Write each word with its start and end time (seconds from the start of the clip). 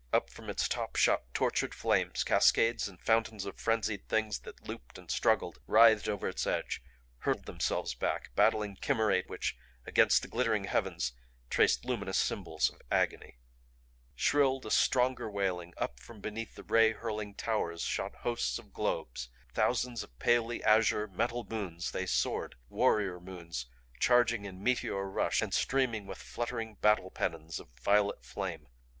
Up 0.11 0.31
from 0.31 0.49
its 0.49 0.67
top 0.67 0.95
shot 0.95 1.31
tortured 1.31 1.75
flames, 1.75 2.23
cascades 2.23 2.87
and 2.87 2.99
fountains 2.99 3.45
of 3.45 3.59
frenzied 3.59 4.07
Things 4.09 4.39
that 4.39 4.67
looped 4.67 4.97
and 4.97 5.11
struggled, 5.11 5.59
writhed 5.67 6.09
over 6.09 6.27
its 6.27 6.47
edge, 6.47 6.81
hurled 7.19 7.45
themselves 7.45 7.93
back; 7.93 8.31
battling 8.33 8.77
chimerae 8.77 9.21
which 9.27 9.55
against 9.85 10.23
the 10.23 10.27
glittering 10.27 10.63
heavens 10.63 11.13
traced 11.51 11.85
luminous 11.85 12.17
symbols 12.17 12.71
of 12.71 12.81
agony. 12.89 13.37
Shrilled 14.15 14.65
a 14.65 14.71
stronger 14.71 15.29
wailing. 15.29 15.71
Up 15.77 15.99
from 15.99 16.19
behind 16.19 16.47
the 16.55 16.63
ray 16.63 16.93
hurling 16.93 17.35
Towers 17.35 17.83
shot 17.83 18.15
hosts 18.25 18.57
of 18.57 18.73
globes. 18.73 19.29
Thousands 19.53 20.01
of 20.01 20.17
palely 20.17 20.63
azure, 20.63 21.07
metal 21.09 21.43
moons 21.47 21.91
they 21.91 22.07
soared; 22.07 22.55
warrior 22.69 23.19
moons 23.19 23.67
charging 23.99 24.45
in 24.45 24.63
meteor 24.63 25.07
rush 25.07 25.43
and 25.43 25.53
streaming 25.53 26.07
with 26.07 26.17
fluttering 26.17 26.73
battle 26.81 27.11
pennons 27.11 27.59
of 27.59 27.69
violet 27.79 28.25
flame. 28.25 28.67